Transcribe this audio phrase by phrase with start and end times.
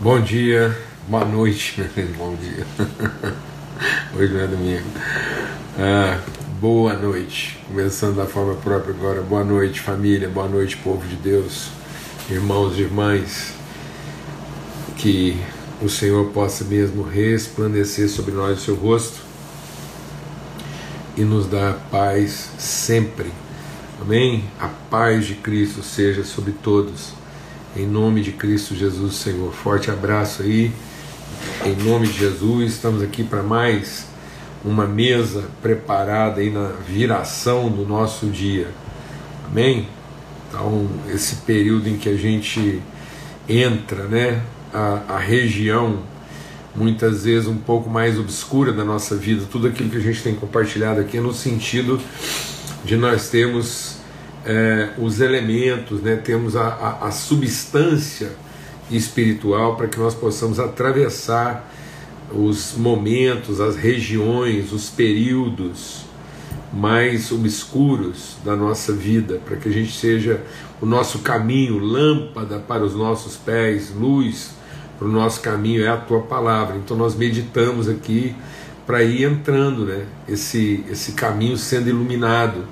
[0.00, 0.78] Bom dia,
[1.08, 1.82] boa noite,
[2.16, 2.64] bom dia.
[4.16, 4.86] Hoje não é domingo.
[6.60, 7.58] Boa noite.
[7.66, 9.22] Começando da forma própria agora.
[9.22, 10.28] Boa noite, família.
[10.28, 11.70] Boa noite, povo de Deus,
[12.30, 13.54] irmãos e irmãs.
[14.96, 15.36] Que
[15.82, 19.18] o Senhor possa mesmo resplandecer sobre nós o seu rosto
[21.16, 23.32] e nos dar paz sempre.
[24.00, 24.44] Amém?
[24.60, 27.17] A paz de Cristo seja sobre todos.
[27.78, 29.52] Em nome de Cristo Jesus, Senhor.
[29.52, 30.72] Forte abraço aí.
[31.64, 34.04] Em nome de Jesus, estamos aqui para mais
[34.64, 38.66] uma mesa preparada aí na viração do nosso dia.
[39.46, 39.86] Amém?
[40.48, 42.82] Então, esse período em que a gente
[43.48, 44.42] entra, né,
[44.74, 46.00] a, a região
[46.74, 50.34] muitas vezes um pouco mais obscura da nossa vida, tudo aquilo que a gente tem
[50.34, 52.00] compartilhado aqui é no sentido
[52.84, 53.87] de nós termos
[54.44, 58.32] é, os elementos, né, temos a, a, a substância
[58.90, 61.70] espiritual para que nós possamos atravessar
[62.32, 66.06] os momentos, as regiões, os períodos
[66.72, 70.42] mais obscuros da nossa vida, para que a gente seja
[70.80, 74.50] o nosso caminho, lâmpada para os nossos pés, luz
[74.98, 76.76] para o nosso caminho, é a tua palavra.
[76.76, 78.34] Então nós meditamos aqui
[78.86, 80.04] para ir entrando, né?
[80.28, 82.64] Esse, esse caminho sendo iluminado.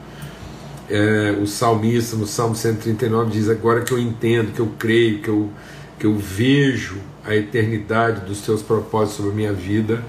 [0.88, 5.28] É, o salmista no Salmo 139 diz: Agora que eu entendo, que eu creio, que
[5.28, 5.50] eu,
[5.98, 10.02] que eu vejo a eternidade dos teus propósitos sobre a minha vida,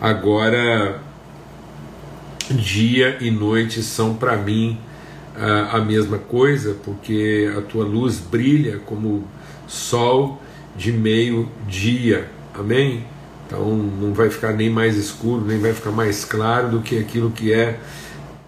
[0.00, 1.00] agora
[2.50, 4.78] dia e noite são para mim
[5.36, 9.24] a, a mesma coisa, porque a tua luz brilha como
[9.66, 10.40] sol
[10.76, 12.28] de meio-dia.
[12.54, 13.04] Amém?
[13.46, 17.30] Então não vai ficar nem mais escuro, nem vai ficar mais claro do que aquilo
[17.30, 17.78] que é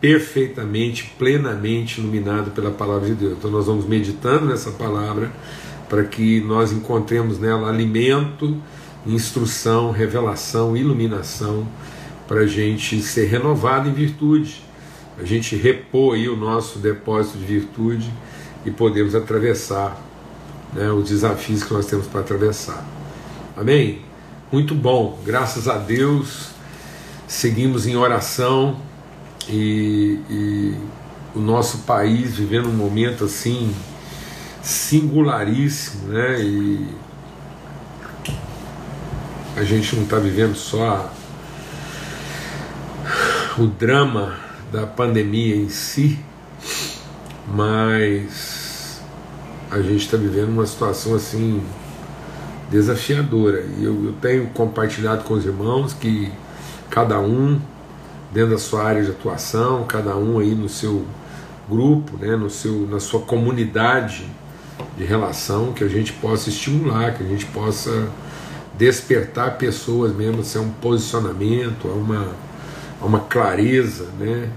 [0.01, 3.34] perfeitamente, plenamente iluminado pela palavra de Deus.
[3.39, 5.31] Então nós vamos meditando nessa palavra
[5.89, 8.56] para que nós encontremos nela alimento,
[9.06, 11.67] instrução, revelação, iluminação,
[12.27, 14.62] para a gente ser renovado em virtude,
[15.19, 18.11] a gente repor aí o nosso depósito de virtude
[18.65, 20.00] e podemos atravessar
[20.72, 22.87] né, os desafios que nós temos para atravessar.
[23.56, 24.00] Amém?
[24.53, 26.50] Muito bom, graças a Deus,
[27.27, 28.81] seguimos em oração
[29.50, 30.75] e, e
[31.34, 33.75] o nosso país vivendo um momento assim
[34.62, 36.41] singularíssimo, né?
[36.41, 36.88] E
[39.56, 41.12] a gente não está vivendo só
[43.59, 44.38] o drama
[44.72, 46.19] da pandemia em si,
[47.49, 49.00] mas
[49.71, 51.62] a gente está vivendo uma situação assim
[52.71, 53.65] desafiadora.
[53.78, 56.31] E eu, eu tenho compartilhado com os irmãos que
[56.88, 57.61] cada um
[58.31, 61.05] dentro da sua área de atuação, cada um aí no seu
[61.69, 64.27] grupo, né, no seu, na sua comunidade
[64.97, 68.09] de relação, que a gente possa estimular, que a gente possa
[68.77, 72.29] despertar pessoas mesmo a um posicionamento, a uma,
[73.01, 74.49] a uma clareza né,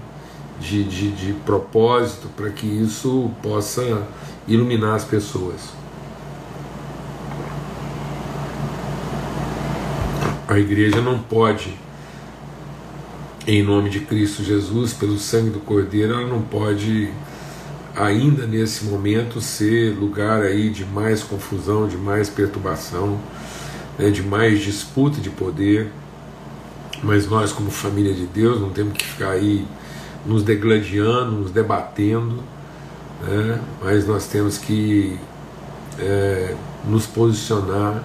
[0.60, 4.06] de, de, de propósito, para que isso possa
[4.46, 5.74] iluminar as pessoas.
[10.46, 11.83] A igreja não pode
[13.46, 17.10] em nome de Cristo Jesus, pelo sangue do Cordeiro, ela não pode
[17.94, 23.20] ainda nesse momento ser lugar aí de mais confusão, de mais perturbação,
[23.98, 25.90] né, de mais disputa de poder.
[27.02, 29.66] Mas nós, como família de Deus, não temos que ficar aí
[30.24, 32.42] nos degladiando, nos debatendo,
[33.22, 35.18] né, mas nós temos que
[35.98, 36.54] é,
[36.88, 38.02] nos posicionar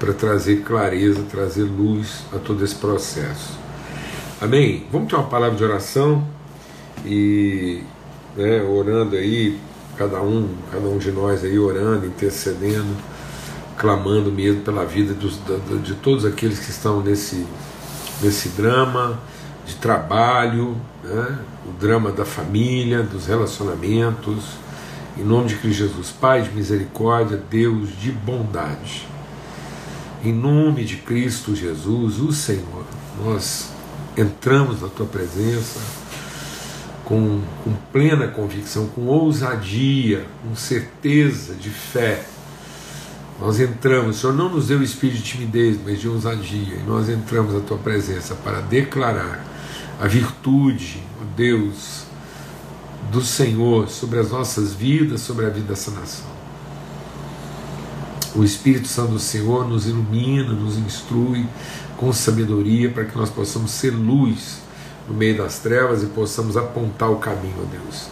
[0.00, 3.61] para trazer clareza, trazer luz a todo esse processo.
[4.42, 4.84] Amém?
[4.90, 6.26] Vamos ter uma palavra de oração
[7.06, 7.80] e
[8.36, 9.56] né, orando aí,
[9.96, 12.92] cada um, cada um de nós aí orando, intercedendo,
[13.78, 15.38] clamando mesmo pela vida dos,
[15.84, 17.46] de todos aqueles que estão nesse,
[18.20, 19.16] nesse drama
[19.64, 24.42] de trabalho, né, o drama da família, dos relacionamentos.
[25.16, 29.06] Em nome de Cristo Jesus, Pai de misericórdia, Deus de bondade.
[30.24, 32.84] Em nome de Cristo Jesus, o Senhor,
[33.24, 33.71] nós
[34.16, 35.80] entramos na tua presença
[37.04, 42.24] com, com plena convicção, com ousadia, com certeza de fé.
[43.40, 47.08] Nós entramos, o Senhor não nos deu espírito de timidez, mas de ousadia, e nós
[47.08, 49.44] entramos na tua presença para declarar
[50.00, 52.04] a virtude, o Deus
[53.10, 56.26] do Senhor sobre as nossas vidas, sobre a vida dessa nação.
[58.34, 61.46] O Espírito Santo do Senhor nos ilumina, nos instrui,
[62.02, 64.58] com sabedoria para que nós possamos ser luz
[65.08, 68.08] no meio das trevas e possamos apontar o caminho, a Deus.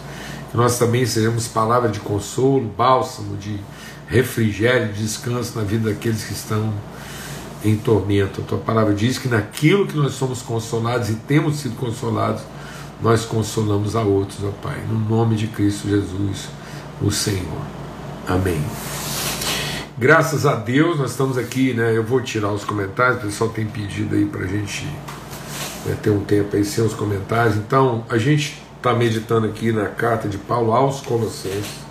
[0.49, 3.59] Que nós também sejamos palavra de consolo, bálsamo, de
[4.07, 6.73] refrigério, descanso na vida daqueles que estão
[7.65, 8.39] em tormento.
[8.39, 12.43] A tua palavra diz que naquilo que nós somos consolados e temos sido consolados,
[13.01, 14.81] nós consolamos a outros, ó Pai.
[14.87, 16.47] No nome de Cristo Jesus,
[17.01, 17.61] o Senhor.
[18.25, 18.61] Amém.
[20.01, 21.95] Graças a Deus, nós estamos aqui, né?
[21.95, 24.83] Eu vou tirar os comentários, o pessoal tem pedido aí para a gente
[25.85, 27.55] né, ter um tempo aí sem os comentários.
[27.55, 31.81] Então, a gente está meditando aqui na carta de Paulo aos Colossenses.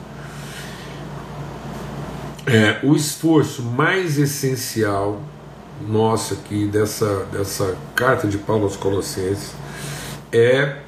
[2.48, 5.22] É, o esforço mais essencial
[5.86, 9.52] nosso aqui dessa, dessa carta de Paulo aos Colossenses
[10.32, 10.78] é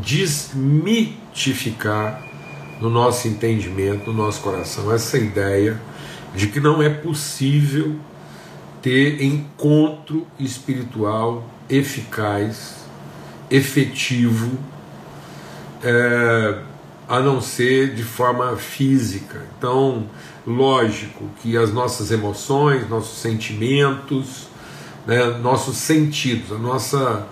[0.00, 2.20] desmitificar
[2.80, 5.80] no nosso entendimento, no nosso coração, essa ideia
[6.34, 7.96] de que não é possível
[8.80, 12.84] ter encontro espiritual eficaz,
[13.50, 14.58] efetivo,
[15.82, 16.58] é,
[17.08, 19.42] a não ser de forma física.
[19.58, 20.06] Então,
[20.46, 24.48] lógico que as nossas emoções, nossos sentimentos,
[25.06, 27.26] né, nossos sentidos, a nossa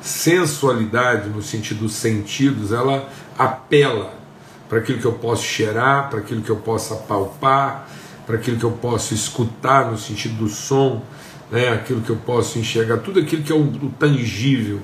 [0.00, 4.14] sensualidade no sentido dos sentidos, ela apela
[4.68, 7.88] para aquilo que eu posso cheirar, para aquilo que eu possa palpar,
[8.26, 11.02] para aquilo que eu posso escutar no sentido do som,
[11.50, 14.80] né, aquilo que eu posso enxergar, tudo aquilo que é o, o tangível,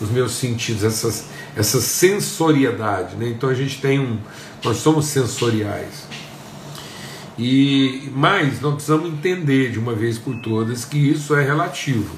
[0.00, 1.26] os meus sentidos, essas,
[1.56, 3.16] essa sensoriedade.
[3.16, 3.28] Né?
[3.28, 4.18] Então a gente tem um.
[4.64, 6.06] Nós somos sensoriais.
[7.38, 12.16] E mais, nós precisamos entender de uma vez por todas que isso é relativo.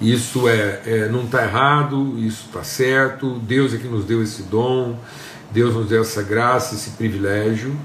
[0.00, 3.38] Isso é, é não está errado, isso está certo.
[3.40, 4.98] Deus é que nos deu esse dom,
[5.50, 7.76] Deus nos deu essa graça, esse privilégio,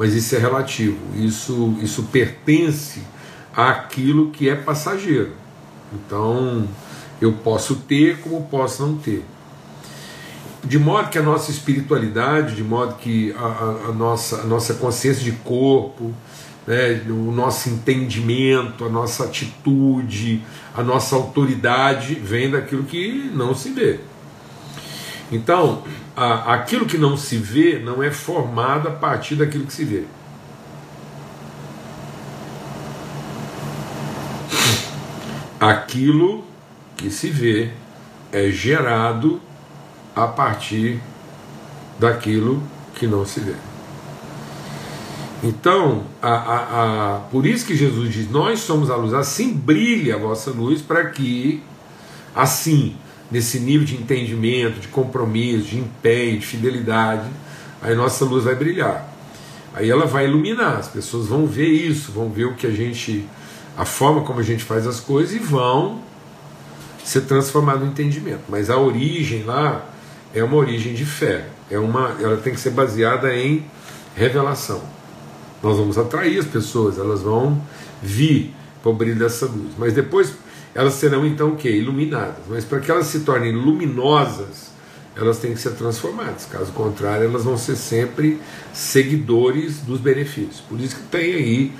[0.00, 0.96] mas isso é relativo.
[1.14, 3.02] Isso, isso pertence
[3.54, 5.32] àquilo que é passageiro.
[5.92, 6.66] Então,
[7.20, 9.22] eu posso ter como posso não ter
[10.64, 14.74] de modo que a nossa espiritualidade, de modo que a, a, a nossa, a nossa
[14.74, 16.14] consciência de corpo,
[16.66, 20.42] né, o nosso entendimento, a nossa atitude,
[20.74, 24.00] a nossa autoridade vem daquilo que não se vê.
[25.32, 25.82] Então,
[26.16, 30.04] a, aquilo que não se vê não é formado a partir daquilo que se vê.
[35.58, 36.44] Aquilo
[36.96, 37.70] que se vê
[38.32, 39.40] é gerado
[40.14, 41.00] a partir
[41.98, 42.62] daquilo
[42.94, 43.54] que não se vê.
[45.42, 50.16] Então, a, a, a, por isso que Jesus diz: Nós somos a luz, assim brilha
[50.16, 51.62] a vossa luz, para que,
[52.34, 52.96] assim,
[53.30, 57.28] nesse nível de entendimento, de compromisso, de empenho, de fidelidade,
[57.80, 59.08] aí nossa luz vai brilhar.
[59.72, 63.28] Aí ela vai iluminar, as pessoas vão ver isso, vão ver o que a gente,
[63.76, 66.02] a forma como a gente faz as coisas e vão
[67.04, 68.42] ser transformados no entendimento.
[68.48, 69.84] Mas a origem lá
[70.34, 73.64] é uma origem de fé, é uma, ela tem que ser baseada em
[74.16, 74.82] revelação.
[75.62, 77.60] Nós vamos atrair as pessoas, elas vão
[78.02, 78.52] vir
[78.82, 80.32] para o brilho dessa luz, mas depois
[80.74, 81.68] elas serão então o que?
[81.68, 82.44] Iluminadas.
[82.48, 84.70] Mas para que elas se tornem luminosas,
[85.16, 86.46] elas têm que ser transformadas.
[86.46, 88.40] Caso contrário, elas vão ser sempre
[88.72, 90.60] seguidores dos benefícios.
[90.60, 91.72] Por isso que tem aí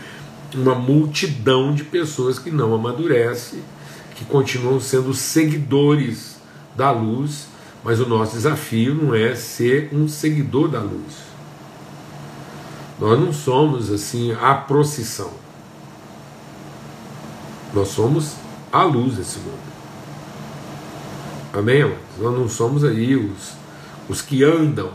[0.55, 3.61] uma multidão de pessoas que não amadurecem,
[4.17, 6.37] que continuam sendo seguidores
[6.77, 7.51] da luz
[7.83, 11.31] mas o nosso desafio não é ser um seguidor da luz.
[12.99, 15.31] Nós não somos assim a procissão.
[17.73, 18.35] Nós somos
[18.73, 19.71] a luz desse mundo.
[21.53, 21.93] Amém?
[22.19, 23.53] Nós não somos aí os,
[24.09, 24.91] os que andam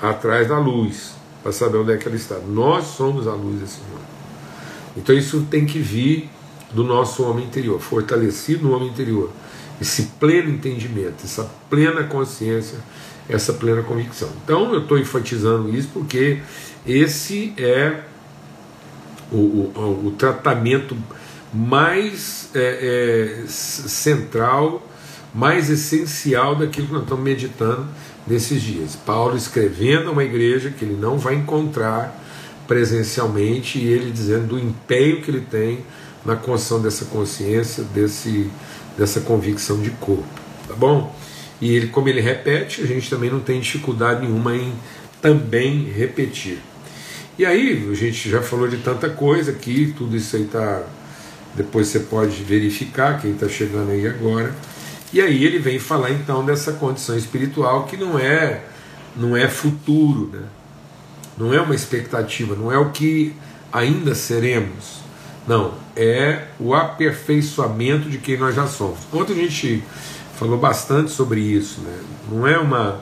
[0.00, 2.38] atrás da luz para saber onde é que ela está.
[2.38, 4.04] Nós somos a luz desse mundo.
[4.96, 6.28] Então isso tem que vir
[6.72, 9.30] do nosso homem interior, fortalecido no homem interior
[9.80, 12.78] esse pleno entendimento, essa plena consciência,
[13.28, 14.28] essa plena convicção.
[14.44, 16.40] Então eu estou enfatizando isso porque
[16.86, 18.02] esse é
[19.32, 20.96] o, o, o tratamento
[21.52, 24.86] mais é, é, central,
[25.34, 27.86] mais essencial daquilo que nós estamos meditando
[28.26, 28.96] nesses dias.
[28.96, 32.16] Paulo escrevendo a uma igreja que ele não vai encontrar
[32.66, 35.80] presencialmente e ele dizendo do empenho que ele tem
[36.24, 38.50] na construção dessa consciência, desse
[38.96, 40.28] dessa convicção de corpo,
[40.68, 41.14] tá bom?
[41.60, 44.72] E ele, como ele repete, a gente também não tem dificuldade nenhuma em
[45.20, 46.58] também repetir.
[47.38, 50.82] E aí, a gente já falou de tanta coisa aqui, tudo isso aí tá.
[51.54, 54.54] Depois você pode verificar quem está chegando aí agora.
[55.12, 58.62] E aí ele vem falar então dessa condição espiritual que não é
[59.16, 60.42] não é futuro, né?
[61.36, 63.34] Não é uma expectativa, não é o que
[63.72, 65.00] ainda seremos,
[65.48, 68.98] não, é o aperfeiçoamento de quem nós já somos.
[69.12, 69.82] Ontem a gente
[70.36, 71.98] falou bastante sobre isso, né?
[72.30, 73.00] Não é uma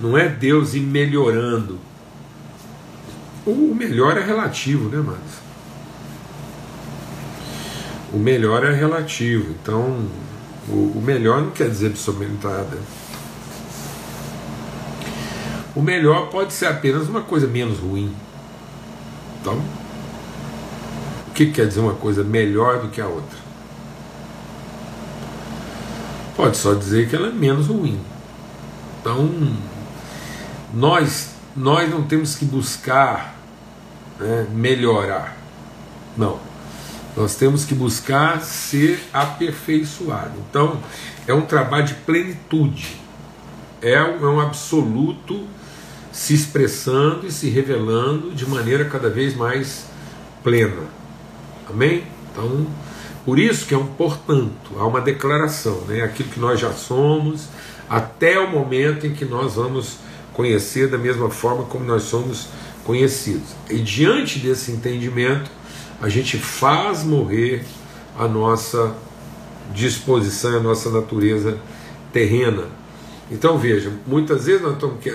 [0.00, 1.78] não é Deus ir melhorando
[3.46, 5.45] o melhor é relativo, né, mas
[8.16, 9.50] o melhor é relativo.
[9.50, 10.08] Então,
[10.68, 12.78] o, melhor não quer dizer absolutamente nada.
[15.74, 18.16] O melhor pode ser apenas uma coisa menos ruim.
[19.38, 19.62] Então,
[21.28, 23.38] o que quer dizer uma coisa melhor do que a outra?
[26.34, 28.00] Pode só dizer que ela é menos ruim.
[28.98, 29.28] Então,
[30.72, 33.36] nós, nós não temos que buscar
[34.18, 35.36] né, melhorar.
[36.16, 36.45] Não.
[37.16, 40.34] Nós temos que buscar ser aperfeiçoado.
[40.50, 40.80] Então,
[41.26, 43.00] é um trabalho de plenitude.
[43.80, 45.46] É um, é um absoluto
[46.12, 49.86] se expressando e se revelando de maneira cada vez mais
[50.42, 50.82] plena.
[51.68, 52.04] Amém?
[52.30, 52.66] Então,
[53.24, 56.02] por isso que é um portanto, há uma declaração, né?
[56.02, 57.48] aquilo que nós já somos,
[57.88, 59.98] até o momento em que nós vamos
[60.32, 62.48] conhecer da mesma forma como nós somos
[62.84, 63.50] conhecidos.
[63.68, 65.50] E diante desse entendimento,
[66.00, 67.64] a gente faz morrer
[68.18, 68.94] a nossa
[69.72, 71.58] disposição, a nossa natureza
[72.12, 72.64] terrena.
[73.30, 74.64] Então veja, muitas vezes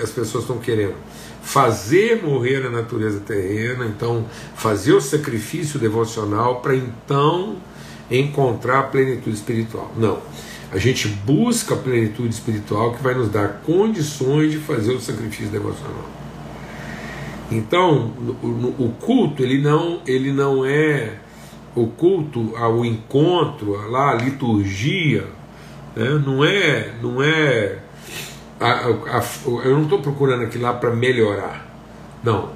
[0.02, 0.94] as pessoas estão querendo
[1.42, 4.24] fazer morrer a natureza terrena, então
[4.54, 7.56] fazer o sacrifício devocional para então
[8.10, 9.92] encontrar a plenitude espiritual.
[9.96, 10.20] Não.
[10.70, 15.50] A gente busca a plenitude espiritual que vai nos dar condições de fazer o sacrifício
[15.50, 16.21] devocional.
[17.56, 21.18] Então, o, culto ele não, ele não é
[21.74, 25.26] o culto ao encontro, lá a liturgia,
[25.94, 26.22] né?
[26.24, 27.78] não é, não é
[28.58, 29.24] a, a,
[29.64, 31.66] eu não estou procurando aquilo lá para melhorar,
[32.22, 32.50] não.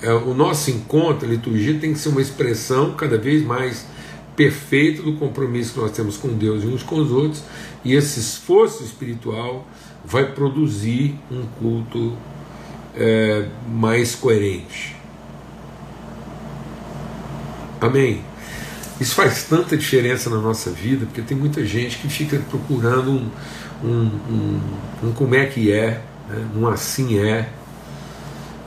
[0.00, 3.84] É, o nosso encontro, a liturgia tem que ser uma expressão cada vez mais
[4.36, 7.42] perfeita do compromisso que nós temos com Deus e uns com os outros,
[7.84, 9.66] e esse esforço espiritual
[10.04, 12.16] vai produzir um culto
[12.98, 14.96] é, mais coerente.
[17.80, 18.22] Amém?
[19.00, 23.30] Isso faz tanta diferença na nossa vida, porque tem muita gente que fica procurando um,
[23.84, 24.60] um, um,
[25.04, 26.48] um como é que é, né?
[26.56, 27.48] um assim é,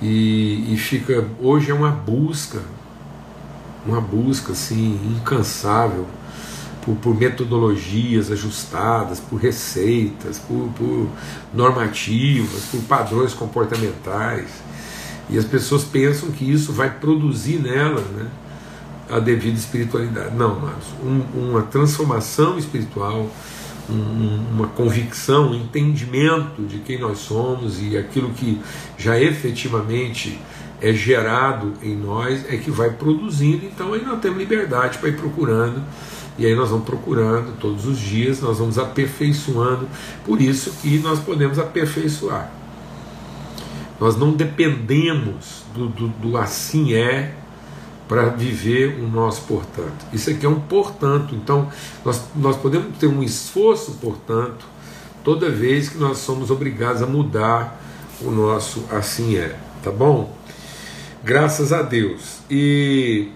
[0.01, 1.27] e, e fica.
[1.39, 2.61] Hoje é uma busca,
[3.85, 6.07] uma busca assim, incansável
[6.83, 11.07] por, por metodologias ajustadas, por receitas, por, por
[11.53, 14.50] normativas, por padrões comportamentais.
[15.29, 18.27] E as pessoas pensam que isso vai produzir nelas né,
[19.09, 20.35] a devida espiritualidade.
[20.35, 23.29] Não, mas um, uma transformação espiritual,
[23.89, 28.59] um, uma convicção, um entendimento de quem nós somos e aquilo que
[28.97, 30.39] já efetivamente
[30.81, 33.65] é gerado em nós é que vai produzindo.
[33.65, 35.81] Então aí nós temos liberdade para ir procurando
[36.41, 39.88] e aí nós vamos procurando todos os dias, nós vamos aperfeiçoando.
[40.25, 42.51] Por isso que nós podemos aperfeiçoar.
[44.00, 47.36] Nós não dependemos do, do, do assim é
[48.07, 50.03] para viver o nosso portanto.
[50.12, 51.36] Isso aqui é um portanto.
[51.36, 51.69] Então,
[52.03, 54.65] nós, nós podemos ter um esforço, portanto,
[55.24, 57.79] toda vez que nós somos obrigados a mudar
[58.19, 59.55] o nosso assim é.
[59.83, 60.36] Tá bom?
[61.24, 62.39] Graças a Deus.
[62.50, 63.29] E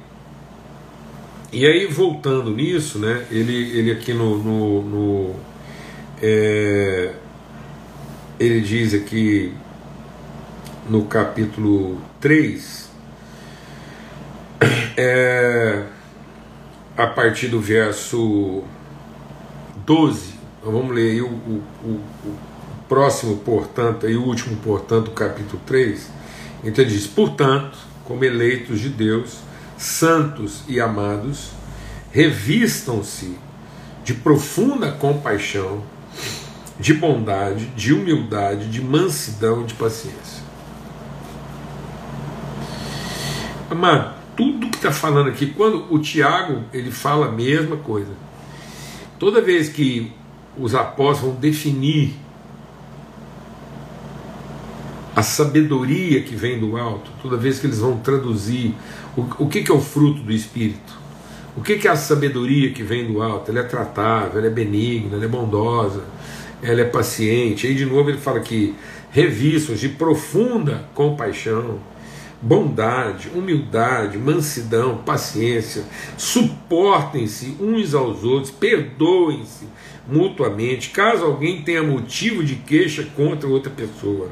[1.55, 4.37] e aí, voltando nisso, né, ele, ele aqui no.
[4.37, 5.35] no, no
[6.21, 7.13] é,
[8.37, 9.53] ele diz aqui
[10.89, 12.89] no capítulo 3,
[14.97, 15.83] é,
[16.97, 18.61] a partir do verso
[19.85, 22.01] 12, então vamos ler aí o, o, o,
[22.89, 26.11] próximo, portanto, e o último, portanto, capítulo 3.
[26.65, 29.37] Então ele diz: Portanto, como eleitos de Deus,
[29.77, 31.51] santos e amados,
[32.11, 33.37] revistam-se
[34.03, 35.83] de profunda compaixão,
[36.79, 40.43] de bondade, de humildade, de mansidão e de paciência.
[43.69, 48.11] Amado, tudo que está falando aqui, quando o Tiago ele fala a mesma coisa.
[49.17, 50.11] Toda vez que
[50.57, 52.13] os apóstolos vão definir
[55.15, 58.75] a sabedoria que vem do alto, toda vez que eles vão traduzir
[59.17, 60.93] o, o que, que é o fruto do Espírito,
[61.55, 64.49] o que, que é a sabedoria que vem do alto, ela é tratável, ela é
[64.49, 66.03] benigna, ela é bondosa,
[66.61, 67.65] ela é paciente.
[67.65, 68.75] Aí de novo ele fala que
[69.09, 71.79] revistos de profunda compaixão,
[72.41, 75.85] bondade, humildade, mansidão, paciência,
[76.17, 79.65] suportem-se uns aos outros, perdoem-se
[80.07, 84.29] mutuamente, caso alguém tenha motivo de queixa contra outra pessoa.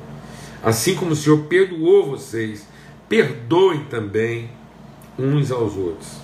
[0.61, 2.67] Assim como o Senhor perdoou vocês,
[3.07, 4.49] perdoem também
[5.17, 6.23] uns aos outros.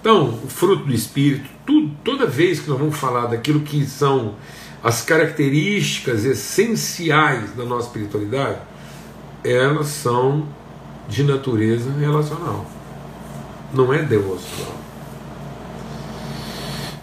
[0.00, 4.34] Então, o fruto do Espírito, tudo, toda vez que nós vamos falar daquilo que são
[4.82, 8.58] as características essenciais da nossa espiritualidade,
[9.44, 10.46] elas são
[11.08, 12.64] de natureza relacional.
[13.72, 14.76] Não é devocional.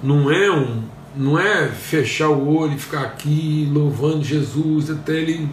[0.02, 0.84] Não é um,
[1.16, 5.50] não é fechar o olho e ficar aqui louvando Jesus até ele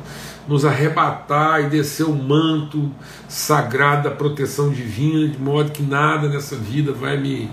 [0.47, 2.91] nos arrebatar e descer o manto
[3.29, 7.51] sagrado da proteção divina, de modo que nada nessa vida vai me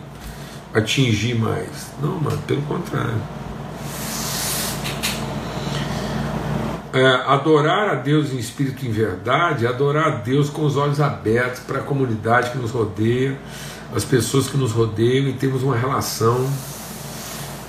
[0.74, 1.92] atingir mais.
[2.02, 3.22] Não, mano, pelo contrário.
[6.92, 11.00] É, adorar a Deus em espírito e em verdade, adorar a Deus com os olhos
[11.00, 13.38] abertos para a comunidade que nos rodeia,
[13.96, 16.50] as pessoas que nos rodeiam e temos uma relação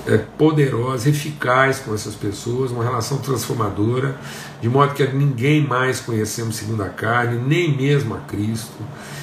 [0.06, 4.16] é, poderosa, eficaz com essas pessoas, uma relação transformadora,
[4.60, 8.82] de modo que ninguém mais conhecemos segundo a carne, nem mesmo a Cristo.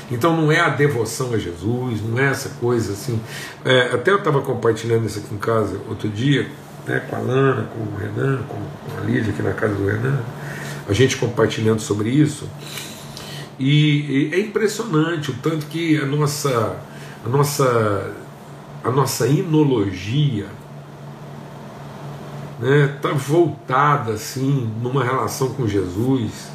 [0.10, 3.20] Então não é a devoção a Jesus, não é essa coisa assim.
[3.66, 6.48] É, até eu estava compartilhando isso aqui em casa outro dia,
[6.86, 8.58] né, com a Lana, com o Renan, com
[8.98, 10.22] a Lídia aqui na casa do Renan,
[10.88, 12.48] a gente compartilhando sobre isso.
[13.60, 16.78] E, e é impressionante o tanto que a nossa,
[17.26, 18.12] a nossa,
[18.84, 20.46] a nossa inologia
[22.60, 26.50] né, tá voltada assim numa relação com Jesus,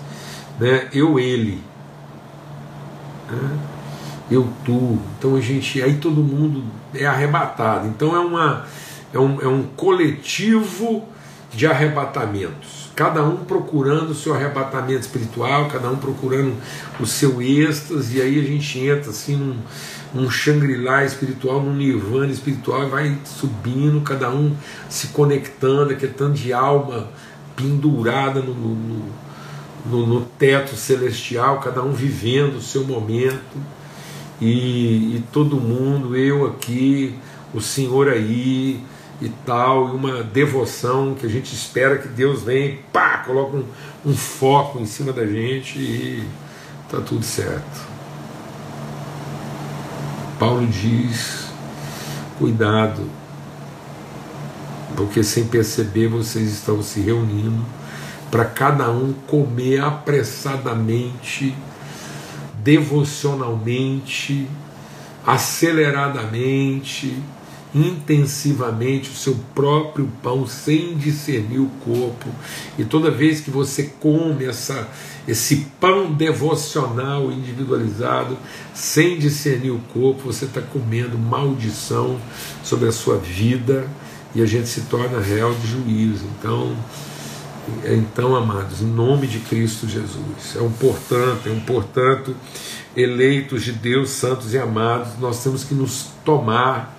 [0.59, 1.62] né, eu ele,
[3.30, 3.59] né,
[4.30, 4.99] eu tu.
[5.18, 7.87] Então a gente, aí todo mundo é arrebatado.
[7.87, 8.64] Então é uma
[9.12, 11.04] é um, é um coletivo
[11.52, 16.54] de arrebatamentos, cada um procurando o seu arrebatamento espiritual, cada um procurando
[16.99, 19.59] o seu êxtase, e aí a gente entra assim num,
[20.14, 24.54] num Shangri-La espiritual, num Nirvana espiritual, vai subindo, cada um
[24.88, 27.09] se conectando, aquele tanto de alma
[27.57, 29.04] pendurada no, no,
[29.87, 33.59] no, no teto celestial, cada um vivendo o seu momento,
[34.40, 37.14] e, e todo mundo, eu aqui,
[37.54, 38.83] o Senhor aí,
[39.21, 43.57] e tal, e uma devoção que a gente espera que Deus venha e pá, coloca
[43.57, 43.64] um,
[44.04, 46.25] um foco em cima da gente e
[46.90, 47.92] tá tudo certo.
[50.43, 51.47] Paulo diz:
[52.37, 53.09] cuidado,
[54.97, 57.65] porque sem perceber vocês estão se reunindo
[58.28, 61.55] para cada um comer apressadamente,
[62.59, 64.49] devocionalmente,
[65.25, 67.23] aceleradamente,
[67.73, 72.28] intensivamente o seu próprio pão sem discernir o corpo.
[72.76, 74.89] E toda vez que você come essa,
[75.26, 78.37] esse pão devocional individualizado,
[78.75, 82.19] sem discernir o corpo, você está comendo maldição
[82.65, 83.89] sobre a sua vida
[84.35, 86.25] e a gente se torna réu de juízo.
[86.39, 86.76] Então,
[87.85, 92.35] então, amados, em nome de Cristo Jesus, é um portanto, é um portanto,
[92.97, 96.99] eleitos de Deus, santos e amados, nós temos que nos tomar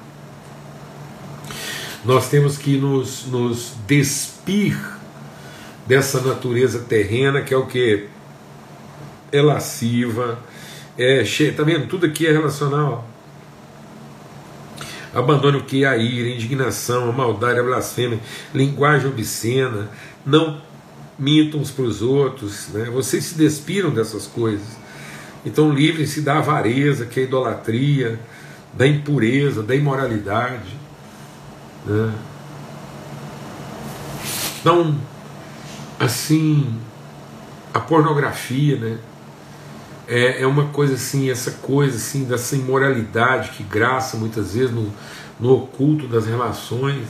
[2.05, 4.77] nós temos que nos, nos despir
[5.87, 8.07] dessa natureza terrena que é o que?
[9.33, 10.39] É lasciva,
[10.97, 11.87] é cheia, tá vendo?
[11.87, 13.05] Tudo aqui é relacional.
[15.13, 18.19] Abandone o que é a ira, a indignação, a maldade, a blasfêmia,
[18.53, 19.89] linguagem obscena,
[20.25, 20.61] não
[21.17, 22.85] mintam uns para os outros, né?
[22.85, 24.77] vocês se despiram dessas coisas.
[25.45, 28.19] Então livrem-se da avareza, que é a idolatria,
[28.73, 30.77] da impureza, da imoralidade.
[31.85, 32.13] Né?
[34.59, 34.95] Então,
[35.99, 36.79] assim,
[37.73, 38.97] a pornografia, né?
[40.07, 44.91] É, é uma coisa assim, essa coisa assim, dessa imoralidade que graça muitas vezes no,
[45.39, 47.07] no oculto das relações.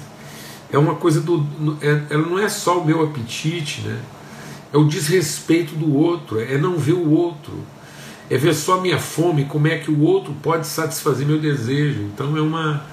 [0.72, 1.46] É uma coisa do.
[1.82, 4.00] É, ela não é só o meu apetite, né?
[4.72, 7.54] É o desrespeito do outro, é não ver o outro,
[8.28, 12.02] é ver só a minha fome, como é que o outro pode satisfazer meu desejo.
[12.02, 12.84] Então é uma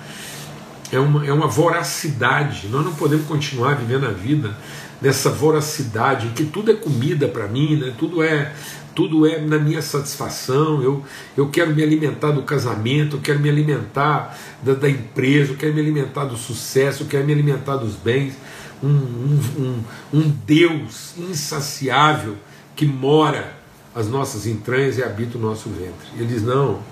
[0.92, 2.68] é uma, é uma voracidade.
[2.68, 4.54] Nós não podemos continuar vivendo a vida
[5.00, 7.94] nessa voracidade em que tudo é comida para mim, né?
[7.98, 8.52] tudo é
[8.94, 10.82] tudo é na minha satisfação.
[10.82, 11.04] Eu,
[11.36, 15.74] eu quero me alimentar do casamento, eu quero me alimentar da, da empresa, eu quero
[15.74, 18.34] me alimentar do sucesso, eu quero me alimentar dos bens.
[18.82, 19.84] Um, um, um,
[20.20, 22.36] um Deus insaciável
[22.74, 23.54] que mora
[23.94, 26.08] as nossas entranhas e habita o nosso ventre.
[26.16, 26.82] Ele diz: não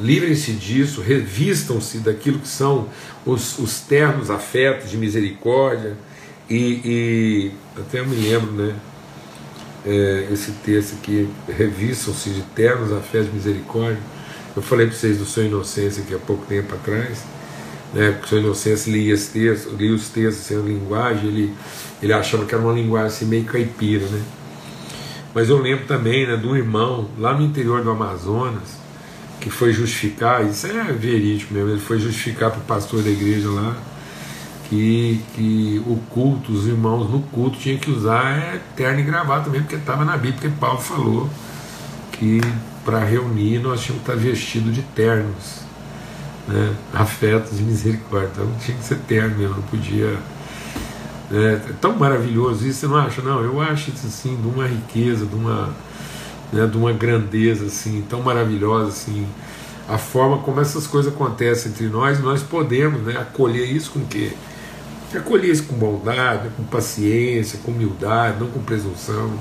[0.00, 2.88] livrem-se disso, revistam-se daquilo que são
[3.24, 5.96] os, os ternos afetos de misericórdia.
[6.48, 8.74] E, e até eu me lembro, né?
[9.84, 13.98] É, esse texto aqui, revistam-se de ternos afetos de misericórdia.
[14.54, 17.24] Eu falei para vocês do Senhor Inocência aqui há pouco tempo atrás,
[17.94, 18.20] né?
[18.22, 21.54] O Senhor Inocência lia, esse texto, lia os textos sem linguagem, ele,
[22.02, 24.22] ele achava que era uma linguagem assim, meio caipira, né?
[25.34, 28.78] Mas eu lembro também né, de um irmão lá no interior do Amazonas,
[29.40, 33.48] que foi justificar, isso é verídico mesmo, ele foi justificar para o pastor da igreja
[33.48, 33.76] lá
[34.70, 39.46] que, que o culto, os irmãos no culto tinham que usar é, terno e gravata
[39.46, 41.28] também, porque estava na Bíblia, porque Paulo falou
[42.12, 42.40] que
[42.84, 45.62] para reunir, nós tínhamos que estar vestidos de ternos,
[46.46, 46.72] né?
[46.94, 48.30] afetos e misericórdia.
[48.32, 50.16] Então tinha que ser terno mesmo, não podia.
[51.32, 53.20] É, é tão maravilhoso isso, você não acha?
[53.22, 55.74] Não, eu acho isso assim, de uma riqueza, de uma,
[56.52, 59.26] né, de uma grandeza assim, tão maravilhosa assim.
[59.88, 64.04] A forma como essas coisas acontecem entre nós, nós podemos né, acolher isso com o
[65.10, 65.18] quê?
[65.18, 69.32] Acolher isso com bondade, com paciência, com humildade, não com presunção.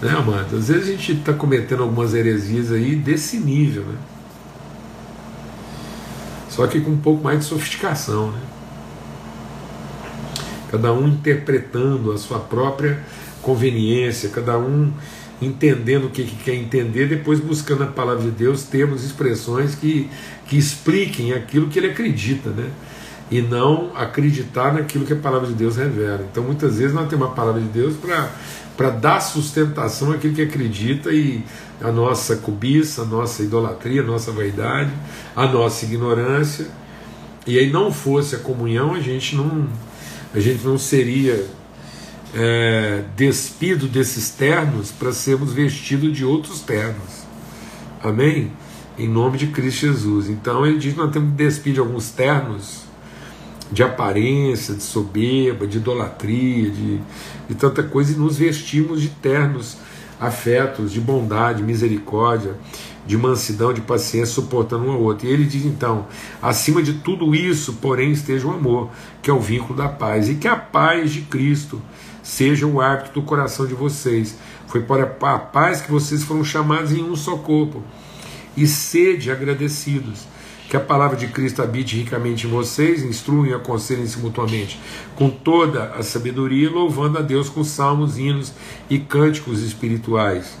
[0.00, 0.56] Né, amado?
[0.56, 3.96] Às vezes a gente está cometendo algumas heresias aí desse nível, né?
[6.48, 8.40] Só que com um pouco mais de sofisticação, né?
[10.70, 13.00] Cada um interpretando a sua própria
[13.42, 14.92] conveniência, cada um
[15.40, 20.08] entendendo o que, que quer entender, depois buscando a palavra de Deus termos, expressões que,
[20.46, 22.70] que expliquem aquilo que ele acredita, né?
[23.30, 26.26] E não acreditar naquilo que a palavra de Deus revela.
[26.30, 27.94] Então, muitas vezes, nós temos a palavra de Deus
[28.76, 31.42] para dar sustentação àquilo que acredita e
[31.80, 34.90] a nossa cobiça, a nossa idolatria, a nossa vaidade,
[35.34, 36.66] a nossa ignorância.
[37.46, 39.68] E aí não fosse a comunhão, a gente não,
[40.34, 41.46] a gente não seria
[42.34, 47.24] é, despido desses ternos para sermos vestidos de outros ternos.
[48.02, 48.50] Amém?
[48.98, 50.28] Em nome de Cristo Jesus.
[50.28, 52.83] Então ele diz que nós temos que despir de alguns ternos
[53.70, 57.00] de aparência, de soberba, de idolatria, de,
[57.48, 59.76] de tanta coisa, e nos vestimos de ternos
[60.20, 62.56] afetos, de bondade, misericórdia,
[63.06, 65.26] de mansidão, de paciência, suportando um ao outro.
[65.26, 66.06] E ele diz então:
[66.40, 70.34] acima de tudo isso, porém, esteja o amor, que é o vínculo da paz, e
[70.36, 71.80] que a paz de Cristo
[72.22, 74.36] seja o árbitro do coração de vocês.
[74.66, 77.82] Foi para a paz que vocês foram chamados em um só corpo.
[78.56, 80.26] E sede agradecidos.
[80.68, 84.80] Que a palavra de Cristo habite ricamente em vocês, instruam e aconselhem-se mutuamente
[85.14, 88.52] com toda a sabedoria, louvando a Deus com salmos, hinos
[88.88, 90.58] e cânticos espirituais.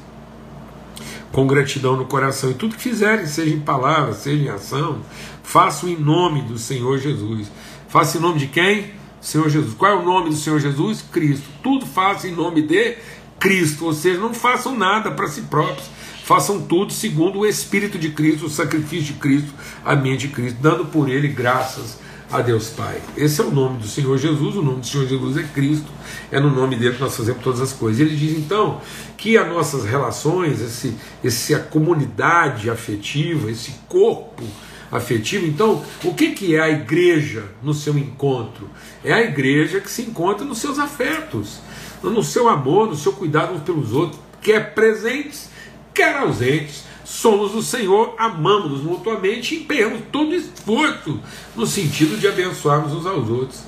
[1.32, 2.50] Com gratidão no coração.
[2.50, 5.00] E tudo que fizerem, seja em palavra, seja em ação,
[5.42, 7.50] façam em nome do Senhor Jesus.
[7.88, 8.92] Faça em nome de quem?
[9.20, 9.74] Senhor Jesus.
[9.74, 11.02] Qual é o nome do Senhor Jesus?
[11.10, 11.48] Cristo.
[11.62, 12.96] Tudo faça em nome de
[13.40, 15.88] Cristo, ou seja, não façam nada para si próprios.
[16.24, 19.52] Façam tudo segundo o Espírito de Cristo, o sacrifício de Cristo,
[19.84, 21.98] a mente de Cristo, dando por ele graças
[22.32, 22.98] a Deus Pai.
[23.14, 25.92] Esse é o nome do Senhor Jesus, o nome do Senhor Jesus é Cristo,
[26.32, 28.00] é no nome dele que nós fazemos todas as coisas.
[28.00, 28.80] Ele diz então
[29.18, 34.44] que as nossas relações, esse, essa comunidade afetiva, esse corpo
[34.90, 35.44] afetivo.
[35.44, 38.70] Então, o que, que é a igreja no seu encontro?
[39.04, 41.60] É a igreja que se encontra nos seus afetos,
[42.02, 45.52] no seu amor, no seu cuidado uns pelos outros, quer presentes,
[45.94, 46.84] quer ausentes.
[47.04, 51.20] Somos do Senhor, amamos-nos mutuamente e empenhamos todo esforço
[51.54, 53.60] no sentido de abençoarmos uns aos outros.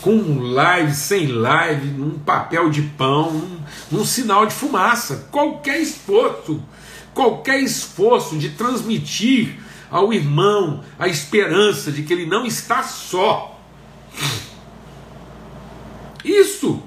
[0.00, 5.28] Com live, sem live, num papel de pão, num, num sinal de fumaça.
[5.30, 6.62] Qualquer esforço,
[7.14, 9.58] qualquer esforço de transmitir
[9.90, 13.58] ao irmão a esperança de que ele não está só.
[16.24, 16.82] Isso,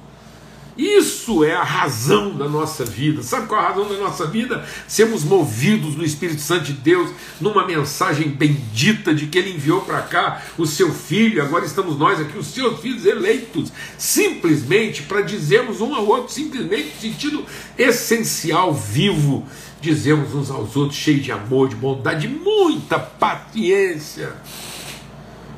[0.82, 3.22] isso é a razão da nossa vida.
[3.22, 4.66] Sabe qual é a razão da nossa vida?
[4.88, 10.02] Sermos movidos no Espírito Santo de Deus numa mensagem bendita de que Ele enviou para
[10.02, 11.42] cá o seu filho.
[11.42, 16.94] Agora estamos nós aqui, os seus filhos eleitos, simplesmente para dizermos um ao outro, simplesmente
[16.96, 17.46] no sentido
[17.78, 19.46] essencial, vivo
[19.82, 24.32] dizemos uns aos outros, cheios de amor, de bondade, de muita paciência.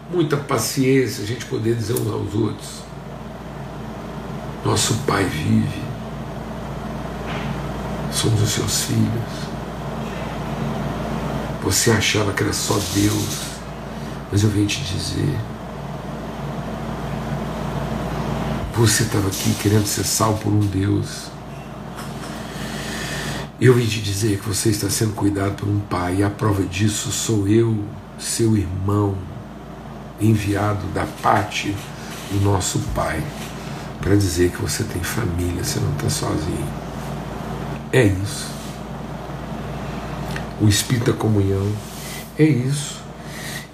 [0.10, 2.83] Muita paciência a gente poder dizer uns aos outros.
[4.64, 5.84] Nosso Pai vive.
[8.12, 9.54] Somos os seus filhos.
[11.64, 13.40] Você achava que era só Deus,
[14.32, 15.38] mas eu venho te dizer.
[18.76, 21.34] Você estava aqui querendo ser salvo por um Deus
[23.66, 26.64] eu vim te dizer que você está sendo cuidado por um pai, e a prova
[26.64, 27.82] disso sou eu,
[28.20, 29.18] seu irmão,
[30.20, 31.74] enviado da parte
[32.30, 33.24] do nosso pai,
[34.04, 36.68] para dizer que você tem família, você não está sozinho.
[37.90, 38.52] É isso.
[40.60, 41.72] O Espírito da comunhão
[42.38, 43.02] é isso.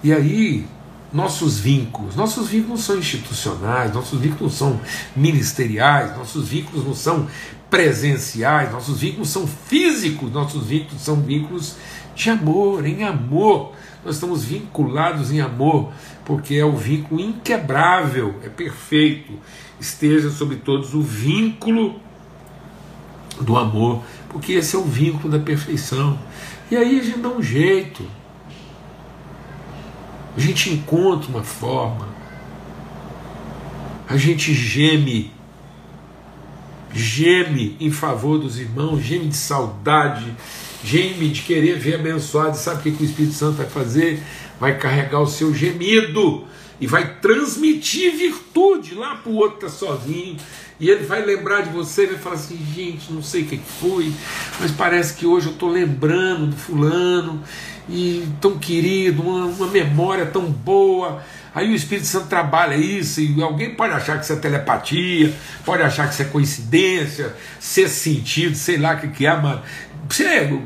[0.04, 0.64] E aí,
[1.12, 2.14] nossos vínculos.
[2.14, 4.80] Nossos vínculos não são institucionais, nossos vínculos não são
[5.16, 7.26] ministeriais, nossos vínculos não são
[7.68, 11.74] presenciais, nossos vínculos são físicos, nossos vínculos são vínculos
[12.14, 13.72] de amor, em amor.
[14.04, 15.92] Nós estamos vinculados em amor,
[16.24, 19.32] porque é o vínculo inquebrável, é perfeito.
[19.80, 21.98] Esteja sobre todos o vínculo
[23.40, 26.18] do amor, porque esse é o vínculo da perfeição.
[26.70, 28.06] E aí a gente dá um jeito,
[30.36, 32.08] a gente encontra uma forma,
[34.06, 35.32] a gente geme
[36.92, 40.34] geme em favor dos irmãos, geme de saudade,
[40.82, 42.56] geme de querer ver abençoado.
[42.56, 44.22] Sabe o que, que o Espírito Santo vai fazer?
[44.58, 46.44] Vai carregar o seu gemido
[46.80, 50.36] e vai transmitir virtude lá para o outro que está sozinho.
[50.80, 53.58] E ele vai lembrar de você e vai falar assim: gente, não sei o que
[53.58, 54.10] foi,
[54.58, 57.42] mas parece que hoje eu estou lembrando do fulano,
[57.88, 61.22] e tão querido, uma, uma memória tão boa.
[61.52, 65.82] Aí o Espírito Santo trabalha isso, e alguém pode achar que isso é telepatia, pode
[65.82, 69.60] achar que isso é coincidência, ser sentido, sei lá o que, que é, mas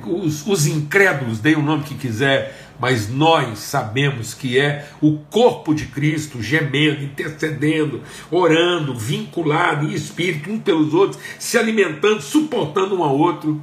[0.06, 5.74] os, os incrédulos, deem o nome que quiser, mas nós sabemos que é o corpo
[5.74, 13.02] de Cristo gemendo, intercedendo, orando, vinculado em espírito, um pelos outros, se alimentando, suportando um
[13.02, 13.60] ao outro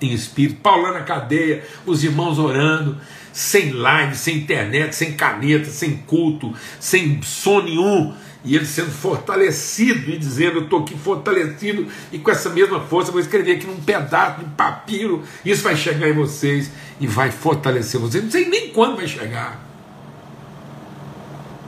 [0.00, 0.60] em espírito.
[0.60, 2.98] Paulo lá na cadeia, os irmãos orando,
[3.32, 8.12] sem live, sem internet, sem caneta, sem culto, sem som nenhum
[8.44, 13.12] e ele sendo fortalecido e dizendo: Eu estou aqui fortalecido, e com essa mesma força
[13.12, 15.22] vou escrever aqui num pedaço de papiro.
[15.44, 16.70] Isso vai chegar em vocês
[17.02, 18.22] e vai fortalecer vocês.
[18.22, 19.60] Não sei nem quando vai chegar,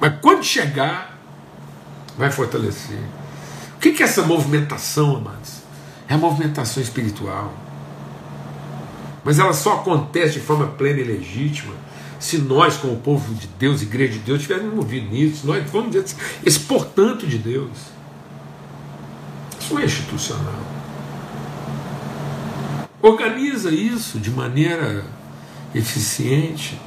[0.00, 1.18] mas quando chegar,
[2.16, 3.00] vai fortalecer.
[3.74, 5.58] O que é essa movimentação, amados?
[6.08, 7.52] É a movimentação espiritual.
[9.24, 11.74] Mas ela só acontece de forma plena e legítima
[12.20, 16.16] se nós, como povo de Deus, igreja de Deus, estivermos envolvidos nisso, nós vamos dizer
[16.44, 17.70] esse portanto de Deus.
[19.60, 20.60] Isso é institucional.
[23.02, 25.04] Organiza isso de maneira
[25.74, 26.80] eficiente.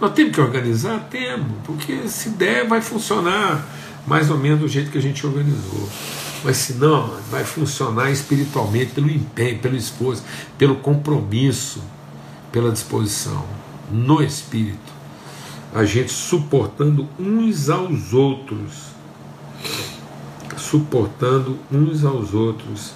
[0.00, 1.08] Nós temos que organizar?
[1.10, 3.66] Temos, porque se der, vai funcionar
[4.06, 5.88] mais ou menos do jeito que a gente organizou.
[6.44, 10.22] Mas se não, vai funcionar espiritualmente pelo empenho, pelo esforço,
[10.56, 11.82] pelo compromisso,
[12.52, 13.44] pela disposição
[13.90, 14.92] no espírito,
[15.74, 18.86] a gente suportando uns aos outros,
[20.56, 22.92] suportando uns aos outros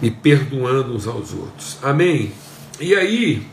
[0.00, 1.78] e perdoando uns aos outros.
[1.82, 2.32] Amém?
[2.80, 3.46] E aí,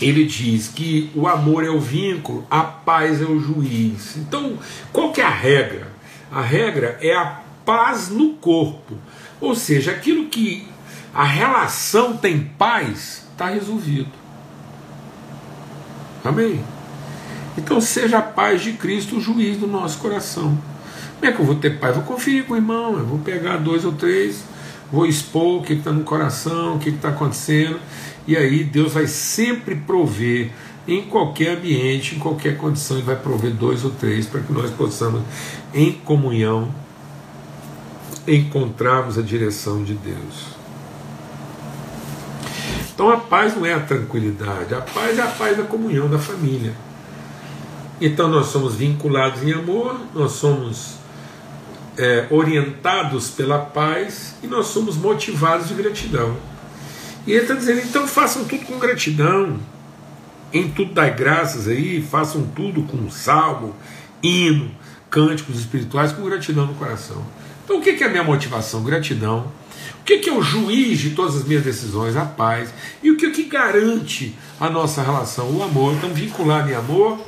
[0.00, 4.16] ele diz que o amor é o vínculo, a paz é o juiz.
[4.16, 4.58] Então,
[4.92, 5.88] qual que é a regra?
[6.30, 8.96] A regra é a paz no corpo.
[9.40, 10.66] Ou seja, aquilo que
[11.14, 14.10] a relação tem paz, está resolvido.
[16.22, 16.60] Amém?
[17.56, 20.58] Então seja a paz de Cristo o juiz do nosso coração.
[21.18, 21.94] Como é que eu vou ter paz?
[21.94, 24.44] Vou conferir com o irmão, eu vou pegar dois ou três,
[24.92, 27.80] vou expor o que está no coração, o que está acontecendo,
[28.26, 30.50] e aí Deus vai sempre prover
[30.86, 34.70] em qualquer ambiente, em qualquer condição, Ele vai prover dois ou três para que nós
[34.70, 35.22] possamos,
[35.74, 36.72] em comunhão,
[38.26, 40.56] encontrarmos a direção de Deus.
[42.94, 46.18] Então a paz não é a tranquilidade, a paz é a paz da comunhão da
[46.18, 46.72] família.
[48.00, 50.96] Então nós somos vinculados em amor, nós somos
[51.98, 56.36] é, orientados pela paz e nós somos motivados de gratidão.
[57.26, 59.58] E ele está dizendo, então façam tudo com gratidão,
[60.52, 63.74] em tudo dai graças aí, façam tudo com salmo,
[64.22, 64.70] hino,
[65.10, 67.24] cânticos espirituais, com gratidão no coração.
[67.64, 68.82] Então o que é a minha motivação?
[68.84, 69.50] Gratidão
[70.06, 72.16] que, que é o juiz de todas as minhas decisões?
[72.16, 72.72] A paz.
[73.02, 75.50] E o que, que garante a nossa relação?
[75.50, 75.94] O amor.
[75.94, 77.20] Então, vinculado em amor,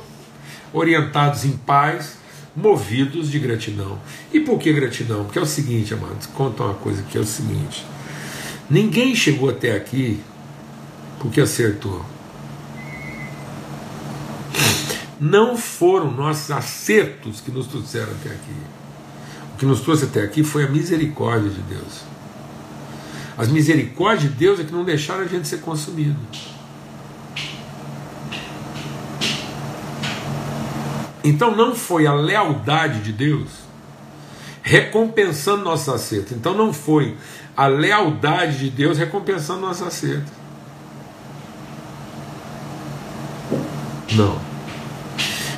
[0.71, 2.17] orientados em paz,
[2.55, 3.99] movidos de gratidão.
[4.33, 5.25] E por que gratidão?
[5.25, 7.85] Porque é o seguinte, amados, conta uma coisa que é o seguinte:
[8.69, 10.21] ninguém chegou até aqui
[11.19, 12.05] porque acertou.
[15.19, 18.55] Não foram nossos acertos que nos trouxeram até aqui.
[19.53, 22.03] O que nos trouxe até aqui foi a misericórdia de Deus.
[23.37, 26.17] As misericórdias de Deus é que não deixaram a gente ser consumido.
[31.23, 33.68] Então não foi a lealdade de Deus
[34.69, 36.35] recompensando nosso acerto.
[36.35, 37.17] Então não foi
[37.57, 40.31] a lealdade de Deus recompensando nosso acerto.
[44.11, 44.39] Não.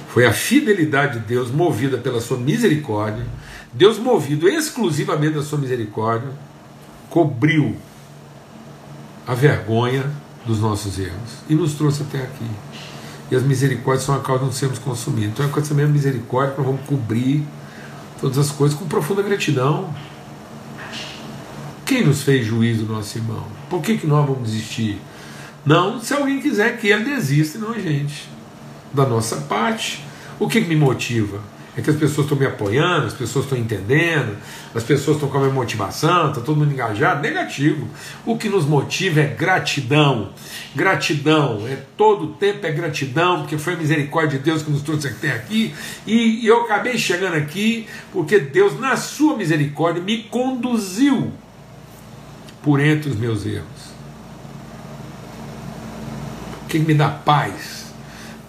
[0.07, 3.25] Foi a fidelidade de Deus movida pela sua misericórdia,
[3.73, 6.29] Deus movido exclusivamente da sua misericórdia,
[7.09, 7.75] cobriu
[9.27, 10.09] a vergonha
[10.45, 12.49] dos nossos erros e nos trouxe até aqui.
[13.29, 15.31] E as misericórdias são a causa de não sermos consumidos.
[15.33, 17.45] Então é com essa mesma misericórdia que nós vamos cobrir
[18.21, 19.93] todas as coisas com profunda gratidão.
[21.83, 23.45] Quem nos fez juízo, nosso irmão?
[23.69, 25.01] Por que, que nós vamos desistir?
[25.65, 28.29] Não, se alguém quiser que ele desista, não a gente.
[28.93, 30.05] Da nossa parte.
[30.39, 31.41] O que, que me motiva?
[31.75, 34.35] É que as pessoas estão me apoiando, as pessoas estão entendendo,
[34.75, 37.21] as pessoas estão com a minha motivação, está todo mundo engajado.
[37.21, 37.87] Negativo.
[38.25, 40.33] O que nos motiva é gratidão.
[40.75, 41.65] Gratidão.
[41.67, 45.07] É todo o tempo é gratidão, porque foi a misericórdia de Deus que nos trouxe
[45.07, 45.73] até aqui.
[46.05, 51.31] E, e eu acabei chegando aqui porque Deus, na sua misericórdia, me conduziu
[52.61, 53.81] por entre os meus erros.
[56.71, 57.80] que me dá paz?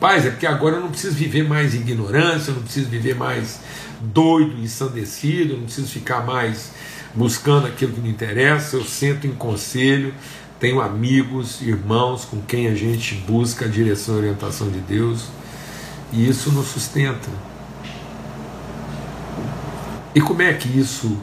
[0.03, 3.61] Paz é porque agora eu não preciso viver mais ignorância, eu não preciso viver mais
[4.01, 6.73] doido, ensandecido, eu não preciso ficar mais
[7.15, 10.13] buscando aquilo que me interessa, eu sento em conselho,
[10.59, 15.29] tenho amigos, irmãos com quem a gente busca a direção e orientação de Deus,
[16.13, 17.31] e isso nos sustenta.
[20.13, 21.17] E como é que isso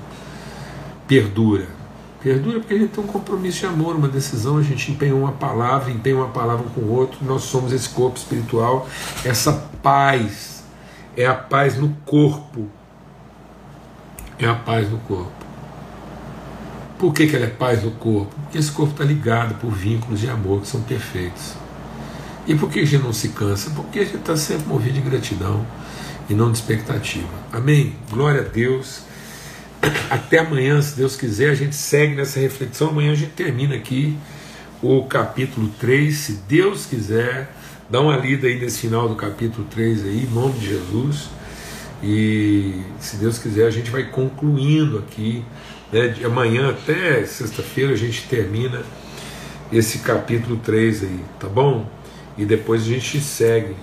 [1.06, 1.79] perdura?
[2.22, 5.32] Perdura porque a gente tem um compromisso de amor, uma decisão, a gente empenha uma
[5.32, 8.88] palavra, empenha uma palavra com o outro, nós somos esse corpo espiritual,
[9.24, 10.64] essa paz,
[11.16, 12.68] é a paz no corpo.
[14.38, 15.32] É a paz no corpo.
[16.98, 18.36] Por que, que ela é paz no corpo?
[18.44, 21.54] Porque esse corpo está ligado por vínculos de amor que são perfeitos.
[22.46, 23.70] E por que a gente não se cansa?
[23.70, 25.66] Porque a gente está sempre movido de gratidão
[26.30, 27.30] e não de expectativa.
[27.54, 27.96] Amém?
[28.10, 29.04] Glória a Deus.
[30.10, 32.90] Até amanhã, se Deus quiser, a gente segue nessa reflexão.
[32.90, 34.18] Amanhã a gente termina aqui
[34.82, 37.54] o capítulo 3, se Deus quiser.
[37.90, 41.30] Dá uma lida aí nesse final do capítulo 3 aí, em nome de Jesus.
[42.04, 45.44] E se Deus quiser, a gente vai concluindo aqui.
[45.92, 48.84] Né, de amanhã até sexta-feira a gente termina
[49.72, 51.90] esse capítulo 3 aí, tá bom?
[52.38, 53.76] E depois a gente segue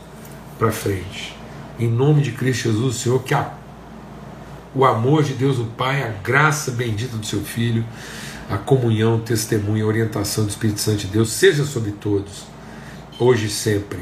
[0.58, 1.36] para frente.
[1.78, 3.52] Em nome de Cristo Jesus, Senhor, que a,
[4.76, 7.82] o amor de Deus o Pai, a graça bendita do seu Filho,
[8.50, 12.44] a comunhão, o testemunho, a orientação do Espírito Santo de Deus seja sobre todos,
[13.18, 14.00] hoje e sempre,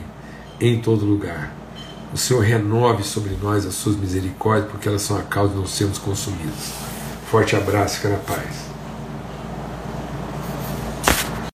[0.60, 1.54] em todo lugar.
[2.12, 5.66] O Senhor renove sobre nós as suas misericórdias, porque elas são a causa de não
[5.66, 6.72] sermos consumidos.
[7.30, 8.63] Forte abraço, fica paz.